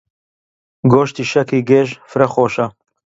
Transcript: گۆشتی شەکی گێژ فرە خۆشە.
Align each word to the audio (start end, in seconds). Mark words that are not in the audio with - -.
گۆشتی 0.91 1.23
شەکی 1.31 1.61
گێژ 1.69 1.89
فرە 2.11 2.27
خۆشە. 2.33 2.65